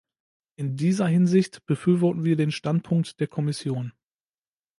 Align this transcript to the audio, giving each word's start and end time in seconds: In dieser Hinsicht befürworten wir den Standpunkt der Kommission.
In 0.55 0.77
dieser 0.77 1.05
Hinsicht 1.07 1.63
befürworten 1.67 2.23
wir 2.23 2.35
den 2.35 2.51
Standpunkt 2.51 3.19
der 3.19 3.27
Kommission. 3.27 3.93